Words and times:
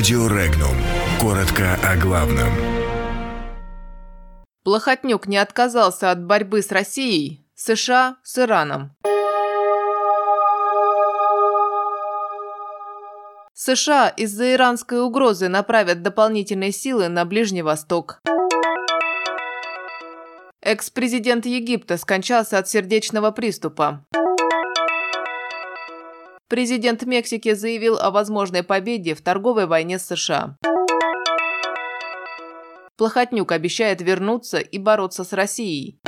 Радио 0.00 0.28
Регнум. 0.28 0.74
Коротко 1.20 1.74
о 1.84 1.94
главном. 1.94 2.48
Плохотнюк 4.64 5.26
не 5.26 5.36
отказался 5.36 6.10
от 6.10 6.24
борьбы 6.24 6.62
с 6.62 6.72
Россией, 6.72 7.46
США 7.54 8.16
с 8.22 8.38
Ираном. 8.38 8.96
США 13.52 14.08
из-за 14.08 14.54
иранской 14.54 15.02
угрозы 15.02 15.48
направят 15.48 16.00
дополнительные 16.00 16.72
силы 16.72 17.08
на 17.08 17.26
Ближний 17.26 17.60
Восток. 17.60 18.22
Экс-президент 20.62 21.44
Египта 21.44 21.98
скончался 21.98 22.56
от 22.56 22.70
сердечного 22.70 23.32
приступа. 23.32 24.06
Президент 26.50 27.06
Мексики 27.06 27.54
заявил 27.54 27.96
о 27.96 28.10
возможной 28.10 28.64
победе 28.64 29.14
в 29.14 29.22
торговой 29.22 29.66
войне 29.66 30.00
с 30.00 30.06
США. 30.06 30.58
Плохотнюк 32.96 33.52
обещает 33.52 34.00
вернуться 34.00 34.58
и 34.58 34.76
бороться 34.78 35.22
с 35.22 35.32
Россией. 35.32 36.00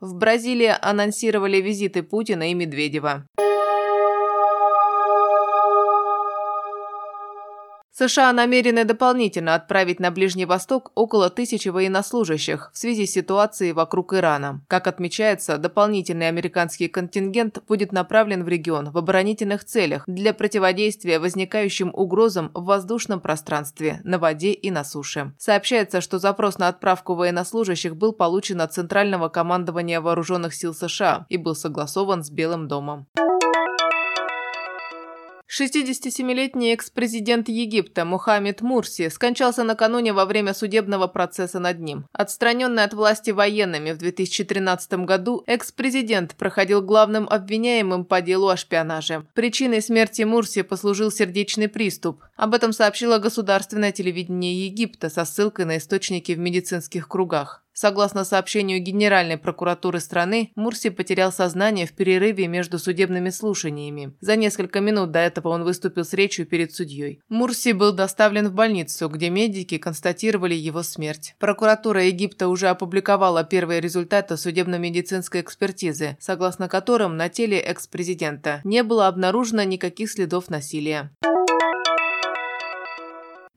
В 0.00 0.14
Бразилии 0.16 0.74
анонсировали 0.82 1.58
визиты 1.58 2.02
Путина 2.02 2.50
и 2.50 2.54
Медведева. 2.54 3.28
США 8.00 8.32
намерены 8.32 8.86
дополнительно 8.86 9.54
отправить 9.54 10.00
на 10.00 10.10
Ближний 10.10 10.46
Восток 10.46 10.90
около 10.94 11.28
тысячи 11.28 11.68
военнослужащих 11.68 12.70
в 12.72 12.78
связи 12.78 13.04
с 13.04 13.12
ситуацией 13.12 13.72
вокруг 13.72 14.14
Ирана. 14.14 14.62
Как 14.68 14.86
отмечается, 14.86 15.58
дополнительный 15.58 16.28
американский 16.28 16.88
контингент 16.88 17.62
будет 17.68 17.92
направлен 17.92 18.42
в 18.42 18.48
регион 18.48 18.90
в 18.90 18.96
оборонительных 18.96 19.64
целях 19.64 20.04
для 20.06 20.32
противодействия 20.32 21.18
возникающим 21.18 21.90
угрозам 21.92 22.50
в 22.54 22.64
воздушном 22.64 23.20
пространстве, 23.20 24.00
на 24.02 24.18
воде 24.18 24.52
и 24.52 24.70
на 24.70 24.82
суше. 24.82 25.34
Сообщается, 25.36 26.00
что 26.00 26.18
запрос 26.18 26.56
на 26.56 26.68
отправку 26.68 27.14
военнослужащих 27.14 27.96
был 27.96 28.14
получен 28.14 28.62
от 28.62 28.72
Центрального 28.72 29.28
командования 29.28 30.00
Вооруженных 30.00 30.54
сил 30.54 30.72
США 30.72 31.26
и 31.28 31.36
был 31.36 31.54
согласован 31.54 32.24
с 32.24 32.30
Белым 32.30 32.66
домом. 32.66 33.08
67-летний 35.60 36.72
экс-президент 36.72 37.50
Египта 37.50 38.06
Мухаммед 38.06 38.62
Мурси 38.62 39.10
скончался 39.10 39.62
накануне 39.62 40.14
во 40.14 40.24
время 40.24 40.54
судебного 40.54 41.06
процесса 41.06 41.58
над 41.58 41.80
ним. 41.80 42.06
Отстраненный 42.12 42.84
от 42.84 42.94
власти 42.94 43.30
военными 43.30 43.92
в 43.92 43.98
2013 43.98 45.04
году, 45.04 45.44
экс-президент 45.46 46.34
проходил 46.36 46.80
главным 46.80 47.28
обвиняемым 47.28 48.06
по 48.06 48.22
делу 48.22 48.48
о 48.48 48.56
шпионаже. 48.56 49.26
Причиной 49.34 49.82
смерти 49.82 50.22
Мурси 50.22 50.62
послужил 50.62 51.10
сердечный 51.10 51.68
приступ. 51.68 52.22
Об 52.36 52.54
этом 52.54 52.72
сообщило 52.72 53.18
государственное 53.18 53.92
телевидение 53.92 54.66
Египта 54.66 55.10
со 55.10 55.26
ссылкой 55.26 55.66
на 55.66 55.76
источники 55.76 56.32
в 56.32 56.38
медицинских 56.38 57.06
кругах. 57.06 57.62
Согласно 57.80 58.24
сообщению 58.24 58.78
Генеральной 58.82 59.38
прокуратуры 59.38 60.00
страны, 60.00 60.52
Мурси 60.54 60.90
потерял 60.90 61.32
сознание 61.32 61.86
в 61.86 61.94
перерыве 61.94 62.46
между 62.46 62.78
судебными 62.78 63.30
слушаниями. 63.30 64.12
За 64.20 64.36
несколько 64.36 64.80
минут 64.80 65.12
до 65.12 65.20
этого 65.20 65.48
он 65.48 65.64
выступил 65.64 66.04
с 66.04 66.12
речью 66.12 66.44
перед 66.44 66.74
судьей. 66.74 67.22
Мурси 67.30 67.72
был 67.72 67.94
доставлен 67.94 68.48
в 68.48 68.52
больницу, 68.52 69.08
где 69.08 69.30
медики 69.30 69.78
констатировали 69.78 70.52
его 70.52 70.82
смерть. 70.82 71.34
Прокуратура 71.38 72.04
Египта 72.04 72.48
уже 72.48 72.68
опубликовала 72.68 73.44
первые 73.44 73.80
результаты 73.80 74.36
судебно-медицинской 74.36 75.40
экспертизы, 75.40 76.18
согласно 76.20 76.68
которым 76.68 77.16
на 77.16 77.30
теле 77.30 77.58
экс-президента 77.60 78.60
не 78.62 78.82
было 78.82 79.06
обнаружено 79.06 79.62
никаких 79.62 80.10
следов 80.10 80.50
насилия. 80.50 81.12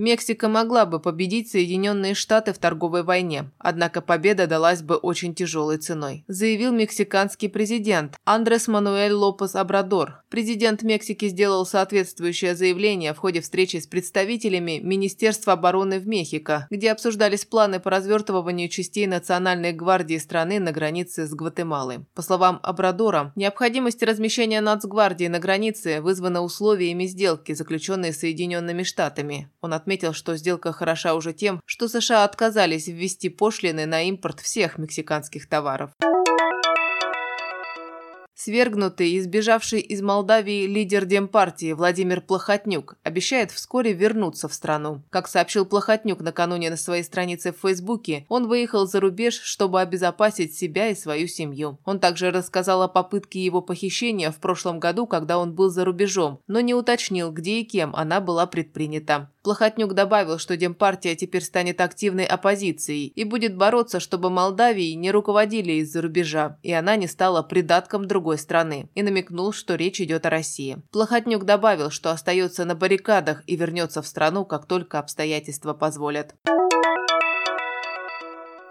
Мексика 0.00 0.48
могла 0.48 0.86
бы 0.86 0.98
победить 0.98 1.50
Соединенные 1.50 2.14
Штаты 2.14 2.54
в 2.54 2.58
торговой 2.58 3.02
войне, 3.02 3.50
однако 3.58 4.00
победа 4.00 4.46
далась 4.46 4.80
бы 4.80 4.96
очень 4.96 5.34
тяжелой 5.34 5.76
ценой, 5.76 6.24
заявил 6.26 6.72
мексиканский 6.72 7.50
президент 7.50 8.16
Андрес 8.24 8.66
Мануэль 8.66 9.12
Лопес 9.12 9.54
Абрадор. 9.54 10.22
Президент 10.30 10.82
Мексики 10.82 11.28
сделал 11.28 11.66
соответствующее 11.66 12.54
заявление 12.54 13.12
в 13.12 13.18
ходе 13.18 13.42
встречи 13.42 13.76
с 13.76 13.86
представителями 13.86 14.80
Министерства 14.82 15.52
обороны 15.52 15.98
в 15.98 16.06
Мехико, 16.06 16.66
где 16.70 16.92
обсуждались 16.92 17.44
планы 17.44 17.78
по 17.78 17.90
развертыванию 17.90 18.70
частей 18.70 19.06
Национальной 19.06 19.72
гвардии 19.72 20.16
страны 20.16 20.60
на 20.60 20.72
границе 20.72 21.26
с 21.26 21.34
Гватемалой. 21.34 22.06
По 22.14 22.22
словам 22.22 22.58
Абрадора, 22.62 23.34
необходимость 23.36 24.02
размещения 24.02 24.62
нацгвардии 24.62 25.26
на 25.26 25.40
границе 25.40 26.00
вызвана 26.00 26.40
условиями 26.40 27.04
сделки, 27.04 27.52
заключенной 27.52 28.14
Соединенными 28.14 28.82
Штатами. 28.82 29.50
Он 29.60 29.74
отметил, 29.74 29.89
отметил, 29.90 30.12
что 30.12 30.36
сделка 30.36 30.72
хороша 30.72 31.14
уже 31.14 31.32
тем, 31.32 31.60
что 31.66 31.88
США 31.88 32.22
отказались 32.22 32.86
ввести 32.86 33.28
пошлины 33.28 33.86
на 33.86 34.02
импорт 34.02 34.38
всех 34.38 34.78
мексиканских 34.78 35.48
товаров. 35.48 35.90
Свергнутый 38.42 39.10
и 39.10 39.20
сбежавший 39.20 39.80
из 39.80 40.00
Молдавии 40.00 40.66
лидер 40.66 41.04
Демпартии 41.04 41.74
Владимир 41.74 42.22
Плохотнюк 42.22 42.96
обещает 43.02 43.50
вскоре 43.50 43.92
вернуться 43.92 44.48
в 44.48 44.54
страну. 44.54 45.02
Как 45.10 45.28
сообщил 45.28 45.66
Плохотнюк 45.66 46.20
накануне 46.20 46.70
на 46.70 46.78
своей 46.78 47.02
странице 47.02 47.52
в 47.52 47.60
Фейсбуке, 47.60 48.24
он 48.30 48.48
выехал 48.48 48.86
за 48.86 49.00
рубеж, 49.00 49.34
чтобы 49.34 49.82
обезопасить 49.82 50.56
себя 50.56 50.88
и 50.88 50.94
свою 50.94 51.28
семью. 51.28 51.78
Он 51.84 52.00
также 52.00 52.30
рассказал 52.30 52.82
о 52.82 52.88
попытке 52.88 53.44
его 53.44 53.60
похищения 53.60 54.30
в 54.30 54.36
прошлом 54.36 54.80
году, 54.80 55.06
когда 55.06 55.36
он 55.36 55.54
был 55.54 55.68
за 55.68 55.84
рубежом, 55.84 56.40
но 56.46 56.60
не 56.60 56.72
уточнил, 56.72 57.30
где 57.32 57.60
и 57.60 57.64
кем 57.64 57.94
она 57.94 58.22
была 58.22 58.46
предпринята. 58.46 59.30
Плохотнюк 59.42 59.94
добавил, 59.94 60.38
что 60.38 60.56
Демпартия 60.56 61.16
теперь 61.16 61.42
станет 61.42 61.80
активной 61.80 62.24
оппозицией 62.24 63.06
и 63.06 63.24
будет 63.24 63.56
бороться, 63.56 63.98
чтобы 63.98 64.28
Молдавии 64.28 64.92
не 64.92 65.10
руководили 65.10 65.72
из-за 65.74 66.02
рубежа, 66.02 66.58
и 66.62 66.72
она 66.72 66.96
не 66.96 67.06
стала 67.06 67.42
придатком 67.42 68.06
другой 68.06 68.38
страны, 68.38 68.90
и 68.94 69.02
намекнул, 69.02 69.52
что 69.52 69.76
речь 69.76 70.00
идет 70.00 70.26
о 70.26 70.30
России. 70.30 70.82
Плохотнюк 70.92 71.44
добавил, 71.44 71.90
что 71.90 72.10
остается 72.10 72.64
на 72.64 72.74
баррикадах 72.74 73.42
и 73.46 73.56
вернется 73.56 74.02
в 74.02 74.06
страну, 74.06 74.44
как 74.44 74.66
только 74.66 74.98
обстоятельства 74.98 75.72
позволят. 75.72 76.34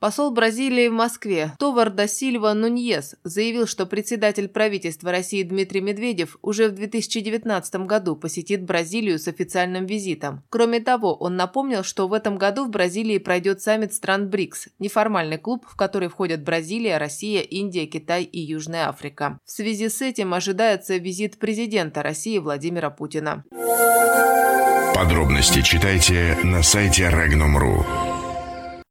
Посол 0.00 0.30
Бразилии 0.30 0.88
в 0.88 0.94
Москве 0.94 1.52
Товар 1.58 1.90
да 1.90 2.06
Сильва 2.06 2.54
Нуньес 2.54 3.16
заявил, 3.22 3.66
что 3.66 3.84
председатель 3.84 4.48
правительства 4.48 5.10
России 5.10 5.42
Дмитрий 5.42 5.82
Медведев 5.82 6.38
уже 6.40 6.68
в 6.68 6.72
2019 6.72 7.74
году 7.84 8.16
посетит 8.16 8.64
Бразилию 8.64 9.18
с 9.18 9.28
официальным 9.28 9.84
визитом. 9.84 10.42
Кроме 10.48 10.80
того, 10.80 11.14
он 11.14 11.36
напомнил, 11.36 11.82
что 11.82 12.08
в 12.08 12.14
этом 12.14 12.38
году 12.38 12.64
в 12.64 12.70
Бразилии 12.70 13.18
пройдет 13.18 13.60
саммит 13.60 13.92
стран 13.92 14.30
БРИКС, 14.30 14.68
неформальный 14.78 15.36
клуб, 15.36 15.66
в 15.68 15.76
который 15.76 16.08
входят 16.08 16.42
Бразилия, 16.42 16.96
Россия, 16.96 17.42
Индия, 17.42 17.84
Китай 17.84 18.22
и 18.22 18.40
Южная 18.40 18.88
Африка. 18.88 19.38
В 19.44 19.50
связи 19.50 19.90
с 19.90 20.00
этим 20.00 20.32
ожидается 20.32 20.96
визит 20.96 21.38
президента 21.38 22.02
России 22.02 22.38
Владимира 22.38 22.88
Путина. 22.88 23.44
Подробности 24.94 25.60
читайте 25.60 26.38
на 26.42 26.62
сайте 26.62 27.02
Regnum.ru. 27.02 28.09